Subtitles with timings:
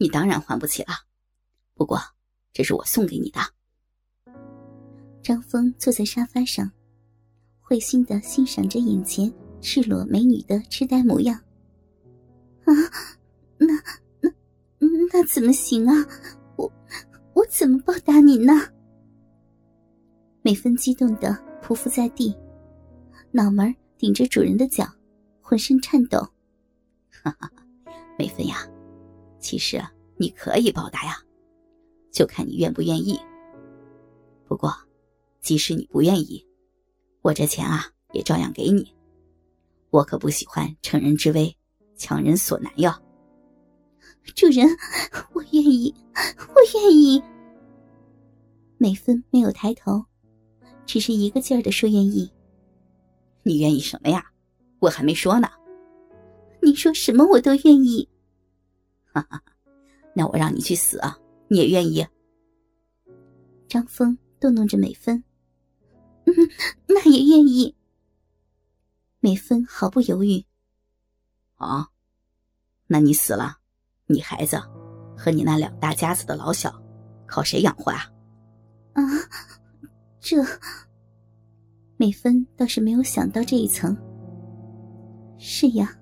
[0.00, 0.94] 你当然还不起了。
[1.74, 2.00] 不过，
[2.54, 3.38] 这是我送给你的。
[5.22, 6.72] 张峰坐在沙发上，
[7.60, 11.36] 会心的欣赏着眼前赤裸美女的痴呆模样。
[12.64, 12.72] 啊，
[13.58, 13.66] 那
[14.20, 14.30] 那
[15.12, 15.94] 那怎么行啊？
[16.56, 16.72] 我
[17.34, 18.54] 我怎么报答你呢？
[20.40, 21.28] 美芬激动的
[21.62, 22.34] 匍匐在地，
[23.32, 24.86] 脑门顶着主人的脚，
[25.42, 26.18] 浑身颤抖。
[27.22, 27.52] 哈哈，
[28.18, 28.66] 美芬呀，
[29.40, 29.82] 其实
[30.16, 31.16] 你可以报答呀，
[32.12, 33.18] 就看你愿不愿意。
[34.46, 34.72] 不过。
[35.42, 36.46] 即使你不愿意，
[37.22, 38.94] 我这钱啊也照样给你。
[39.88, 41.56] 我可不喜欢乘人之危，
[41.96, 42.92] 强人所难哟。
[44.36, 44.68] 主人，
[45.32, 47.22] 我愿意，我愿意。
[48.76, 50.04] 美芬没有抬头，
[50.84, 52.30] 只是一个劲儿的说愿意。
[53.42, 54.22] 你愿意什么呀？
[54.78, 55.48] 我还没说呢。
[56.60, 58.06] 你说什么我都愿意。
[59.12, 59.42] 哈哈，
[60.14, 61.18] 那我让你去死啊，
[61.48, 62.06] 你也愿意？
[63.68, 65.22] 张峰逗弄着美芬。
[66.24, 66.34] 嗯
[66.86, 67.74] 那也愿意。
[69.20, 70.44] 美芬毫不犹豫。
[71.56, 71.88] 啊，
[72.86, 73.58] 那你死了，
[74.06, 74.60] 你孩子
[75.16, 76.82] 和你那两大家子的老小，
[77.26, 78.10] 靠谁养活啊？
[78.94, 79.02] 啊，
[80.20, 80.36] 这
[81.96, 83.96] 美芬倒是没有想到这一层。
[85.38, 85.96] 是呀，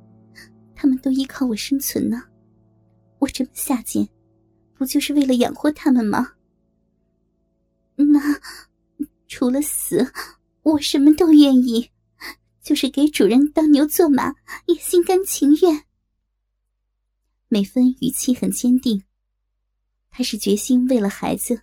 [0.74, 2.22] 他们都依靠我生存呢。
[3.18, 4.08] 我这么下贱，
[4.74, 6.32] 不就是为了养活他们吗？
[7.96, 8.40] 那。
[9.30, 10.10] 除了死，
[10.62, 11.90] 我什么都愿意，
[12.62, 15.84] 就是给主人当牛做马也心甘情愿。
[17.48, 19.04] 美芬语气很坚定，
[20.10, 21.60] 她是决心为了孩子，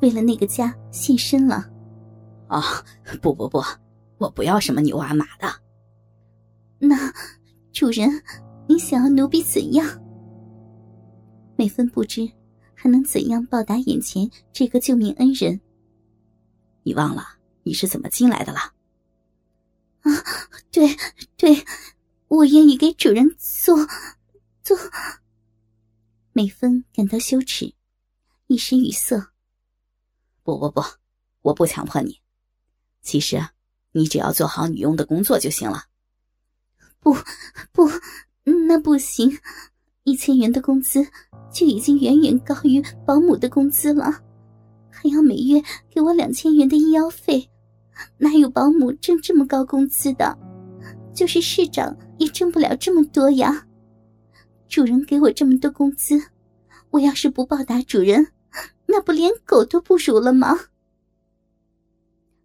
[0.00, 1.68] 为了那个家献身了。
[2.48, 2.62] 哦，
[3.20, 3.60] 不不不，
[4.18, 5.52] 我不要什么牛啊马的。
[6.78, 7.12] 那
[7.72, 8.08] 主人，
[8.68, 9.84] 你想要奴婢怎样？
[11.58, 12.30] 美芬不知
[12.72, 15.60] 还能怎样报答眼前这个救命恩人。
[16.84, 18.60] 你忘了你是怎么进来的了？
[20.02, 20.24] 啊，
[20.70, 20.96] 对
[21.36, 21.64] 对，
[22.28, 23.76] 我愿意给主人做
[24.62, 24.78] 做。
[26.32, 27.74] 美芬感到羞耻，
[28.46, 29.32] 一时语塞。
[30.44, 30.80] 不不不，
[31.42, 32.20] 我不强迫你。
[33.02, 33.44] 其实
[33.90, 35.86] 你只要做好女佣的工作就行了。
[37.00, 37.16] 不
[37.72, 37.90] 不，
[38.68, 39.40] 那不行，
[40.08, 41.06] 一千元的工资
[41.52, 44.22] 就已经远远高于保姆的工资了。
[44.90, 47.48] 还要每月给我两千元的医药费，
[48.16, 50.36] 哪有保姆挣这么高工资的？
[51.14, 53.66] 就是市长也挣不了这么多呀！
[54.66, 56.20] 主人给我这么多工资，
[56.90, 58.28] 我要是不报答主人，
[58.86, 60.56] 那不连狗都不如了吗？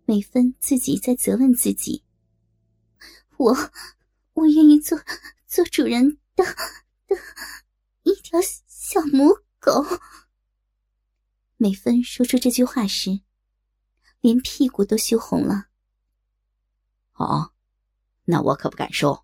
[0.06, 2.04] 美芬自己在责问自己：
[3.38, 3.56] 我，
[4.34, 5.00] 我愿意做
[5.48, 6.44] 做主人的
[8.34, 9.86] 条小母狗。
[11.58, 13.20] 美芬说出这句话时，
[14.22, 15.68] 连屁股都羞红了。
[17.14, 17.52] 哦，
[18.26, 19.24] 那我可不敢收。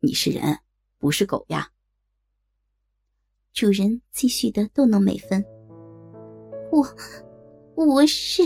[0.00, 0.58] 你是人，
[0.98, 1.70] 不是狗呀。
[3.54, 5.42] 主人继续的逗弄美芬。
[6.70, 6.86] 我，
[7.74, 8.42] 我是，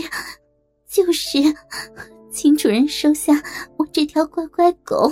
[0.87, 1.37] 就是，
[2.31, 3.33] 请主人收下
[3.77, 5.11] 我这条乖乖狗。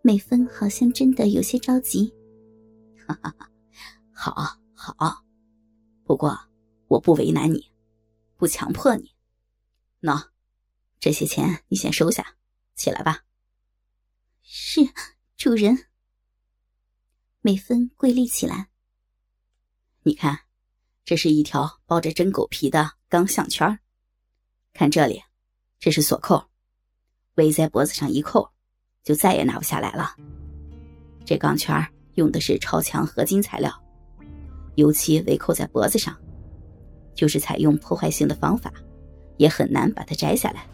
[0.00, 2.14] 美芬好像真的有些着急。
[3.06, 3.34] 哈哈
[4.12, 5.24] 哈，好，好。
[6.04, 6.38] 不过，
[6.88, 7.72] 我不为难你，
[8.36, 9.14] 不强迫你。
[10.02, 10.28] 喏，
[11.00, 12.36] 这些钱你先收下，
[12.74, 13.24] 起来吧。
[14.42, 14.80] 是，
[15.36, 15.86] 主人。
[17.40, 18.68] 美芬跪立起来。
[20.02, 20.40] 你看，
[21.04, 23.78] 这是一条包着真狗皮的钢项圈
[24.72, 25.22] 看这里，
[25.78, 26.50] 这是锁扣，
[27.36, 28.52] 围在脖子上一扣，
[29.02, 30.14] 就再也拿不下来了。
[31.24, 31.74] 这钢圈
[32.14, 33.72] 用的是超强合金材料。
[34.76, 36.16] 尤其围扣在脖子上，
[37.14, 38.72] 就是采用破坏性的方法，
[39.36, 40.66] 也很难把它摘下来。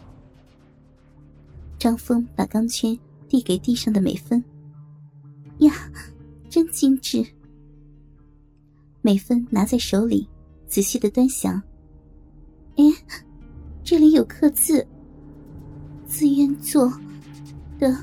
[1.77, 2.97] 张峰把钢圈
[3.27, 4.43] 递给地上的美芬，
[5.59, 5.71] 呀，
[6.49, 7.23] 真精致。
[9.03, 10.27] 美芬拿在手里，
[10.67, 11.61] 仔细的端详。
[12.77, 12.83] 哎，
[13.83, 14.85] 这里有刻字
[16.07, 16.91] ：“自愿做
[17.77, 17.95] 的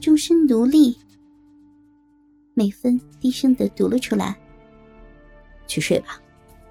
[0.00, 0.96] 终身奴隶。”
[2.54, 4.38] 美芬低声的读了出来。
[5.66, 6.20] 去睡吧，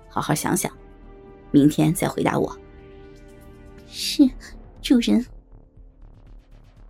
[0.10, 0.72] 好好想想，
[1.52, 2.56] 明天再回答我。
[3.88, 4.30] 是，
[4.82, 5.26] 主人。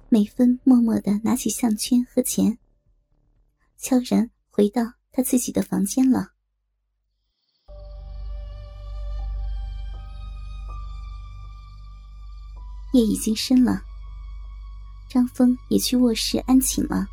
[0.10, 2.58] 美芬默默的拿起项圈和钱，
[3.78, 6.32] 悄然回到她自己的房间了。
[12.94, 13.82] 夜已经深了，
[15.10, 17.08] 张峰也去卧室安寝了。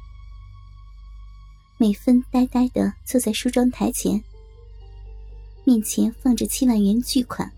[1.80, 4.20] 美芬呆呆的坐在梳妆台前，
[5.64, 7.48] 面前放着七万元巨款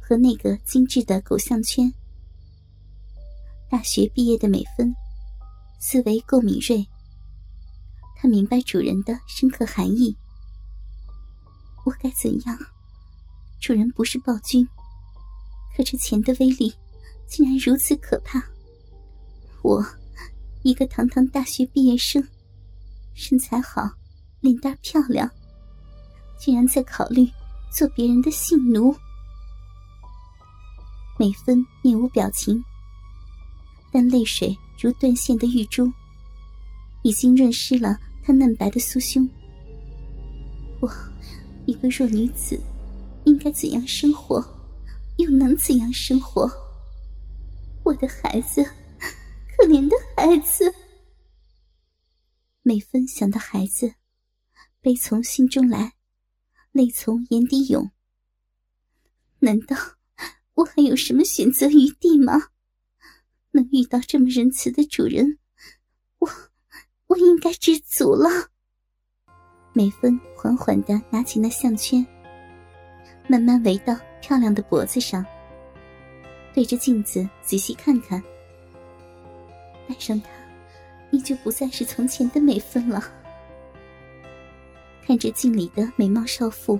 [0.00, 1.94] 和那个精致的狗项圈。
[3.70, 4.92] 大学毕业的美芬，
[5.78, 6.84] 思维够敏锐，
[8.16, 10.16] 她明白主人的深刻含义。
[11.84, 12.58] 我该怎样？
[13.60, 14.66] 主人不是暴君，
[15.76, 16.74] 可这钱的威力
[17.28, 18.42] 竟然如此可怕。
[19.62, 19.86] 我，
[20.62, 22.26] 一个堂堂大学毕业生。
[23.20, 23.82] 身材好，
[24.38, 25.28] 脸蛋漂亮，
[26.38, 27.28] 竟然在考虑
[27.68, 28.94] 做别人的性奴。
[31.18, 32.62] 美芬面无表情，
[33.90, 35.92] 但泪水如断线的玉珠，
[37.02, 39.28] 已经润湿了她嫩白的酥胸。
[40.80, 40.88] 我，
[41.66, 42.58] 一个弱女子，
[43.24, 44.40] 应该怎样生活，
[45.16, 46.48] 又能怎样生活？
[47.82, 48.62] 我的孩子，
[49.56, 50.72] 可怜的孩子。
[52.68, 53.94] 美芬想到孩子，
[54.82, 55.94] 悲从心中来，
[56.70, 57.90] 泪从眼底涌。
[59.38, 59.74] 难道
[60.52, 62.48] 我还有什么选择余地吗？
[63.52, 65.38] 能遇到这么仁慈的主人，
[66.18, 66.28] 我
[67.06, 68.28] 我应该知足了。
[69.72, 72.06] 美芬缓缓的拿起那项圈，
[73.28, 75.24] 慢慢围到漂亮的脖子上，
[76.52, 78.22] 对着镜子仔细看看，
[79.88, 80.37] 戴上它。
[81.10, 83.02] 你就不再是从前的美芬了。
[85.06, 86.78] 看着镜里的美貌少妇，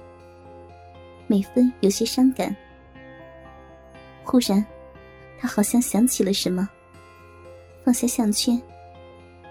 [1.26, 2.54] 美芬有些伤感。
[4.22, 4.64] 忽然，
[5.38, 6.68] 她好像想起了什么，
[7.82, 8.60] 放下项圈，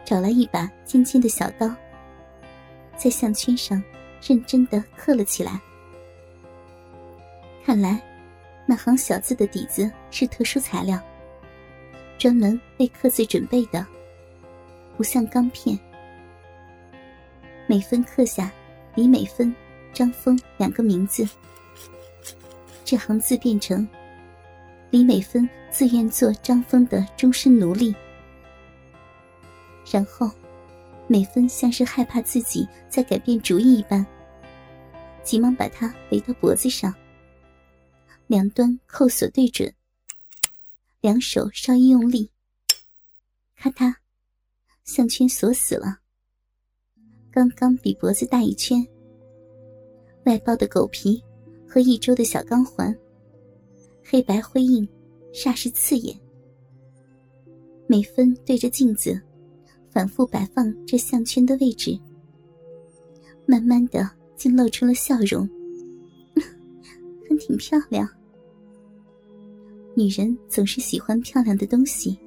[0.06, 1.68] 找来一把尖尖的小刀，
[2.95, 3.83] 在项圈上
[4.21, 5.59] 认真的刻了起来。
[7.65, 8.00] 看来，
[8.68, 11.00] 那行小字的底子是特殊材料，
[12.19, 13.83] 专门为刻字准备的。
[14.98, 15.80] 不像钢片。
[17.68, 18.52] 美芬刻下
[18.96, 19.56] 李美芬、
[19.94, 21.28] 张峰两个名字，
[22.84, 23.88] 这行字变成
[24.90, 27.96] 李美芬自愿做张峰的终身奴隶。
[29.92, 30.32] 然后，
[31.08, 34.06] 美芬像是害怕自己再改变主意一般，
[35.24, 36.94] 急忙把它围到脖子上，
[38.26, 39.74] 两端扣锁对准，
[41.02, 42.32] 两手稍一用力，
[43.56, 43.94] 咔嗒。
[44.88, 46.00] 项圈锁死了，
[47.30, 48.84] 刚刚比脖子大一圈。
[50.25, 51.22] 外包的狗皮
[51.68, 52.98] 和一周的小钢环，
[54.01, 54.88] 黑白辉映，
[55.34, 56.18] 煞是刺眼。
[57.86, 59.22] 美芬对着镜子，
[59.89, 62.00] 反复摆放这项圈的位置，
[63.45, 65.48] 慢慢的竟露出了笑容，
[67.28, 68.07] 还挺漂亮。
[69.95, 72.18] 女人总是喜欢漂亮的东西。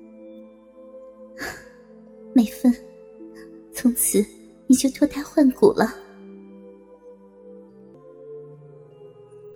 [2.32, 2.72] 美芬，
[3.72, 4.24] 从此
[4.66, 5.94] 你就脱胎换骨了。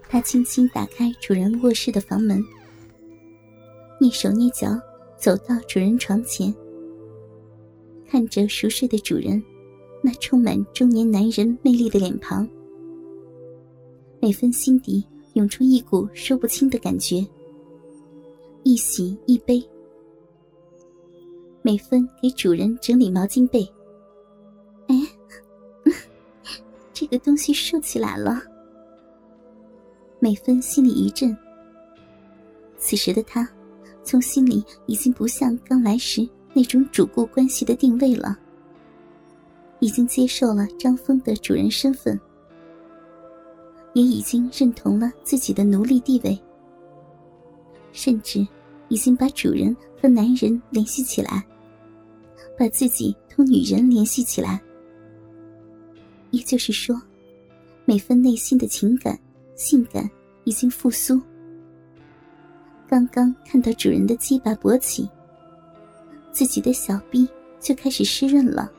[0.09, 2.43] 他轻轻打开主人卧室的房门，
[4.01, 4.69] 蹑手蹑脚
[5.17, 6.55] 走到主人床前，
[8.07, 9.43] 看着熟睡的主人
[10.03, 12.49] 那充满中年男人魅力的脸庞，
[14.21, 17.27] 美芬心底涌出一股说不清的感觉，
[18.63, 19.63] 一喜一悲。
[21.67, 23.67] 美芬给主人整理毛巾被。
[24.89, 24.95] 哎，
[26.93, 28.39] 这个东西竖起来了。
[30.19, 31.35] 美芬心里一震。
[32.77, 33.49] 此时的她，
[34.03, 38.39] 从心里已经不像刚来时那种主顾关系的定位了，
[39.81, 42.21] 已经接受了张峰的主人身份，
[43.95, 46.39] 也已经认同了自己的奴隶地位，
[47.91, 48.47] 甚至
[48.91, 51.43] 已经把主人和男人联系起来。
[52.59, 54.63] 把自己同女人联系起来，
[56.31, 57.01] 也就是说，
[57.85, 59.19] 美芬内心的情感、
[59.55, 60.09] 性感
[60.45, 61.21] 已经复苏。
[62.87, 65.09] 刚刚看到主人的鸡巴勃起，
[66.33, 67.29] 自己的小臂
[67.61, 68.71] 就开始湿润了。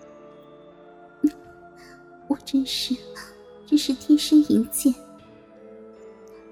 [2.30, 2.96] 我真是，
[3.66, 4.94] 真是天生淫贱。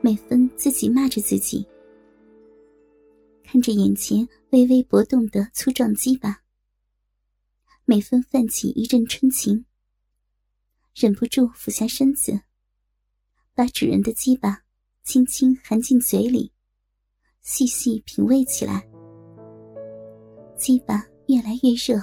[0.01, 1.65] 美芬自己骂着自己，
[3.43, 6.42] 看着眼前微微搏动的粗壮鸡巴。
[7.85, 9.65] 美芬泛起一阵春情，
[10.95, 12.43] 忍不住俯下身子，
[13.53, 14.63] 把主人的鸡巴
[15.03, 16.53] 轻轻含进嘴里，
[17.41, 18.87] 细细品味起来。
[20.57, 22.01] 鸡巴越来越热，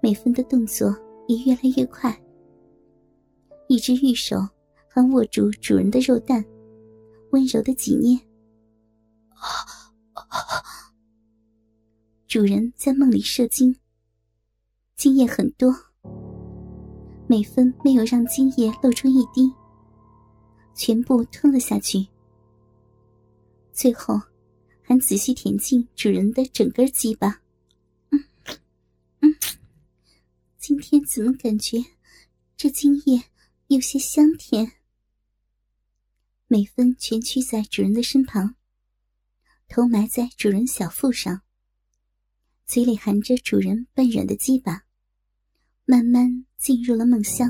[0.00, 2.16] 美芬的动作也越来越快。
[3.66, 4.38] 一只玉手
[4.88, 6.44] 还握住主人的肉蛋，
[7.32, 8.16] 温柔的挤捏。
[12.28, 13.76] 主人在梦里射精。
[14.96, 15.70] 精液很多，
[17.28, 19.52] 美芬没有让精液露出一滴，
[20.74, 22.06] 全部吞了下去。
[23.74, 24.18] 最后，
[24.80, 27.42] 还仔细舔进主人的整根鸡巴。
[28.08, 28.24] 嗯
[29.20, 29.34] 嗯，
[30.56, 31.76] 今天怎么感觉
[32.56, 33.22] 这精液
[33.66, 34.72] 有些香甜？
[36.46, 38.54] 美芬蜷曲在主人的身旁，
[39.68, 41.42] 头埋在主人小腹上，
[42.64, 44.85] 嘴里含着主人半软的鸡巴，
[45.88, 47.48] 慢慢进入了梦乡。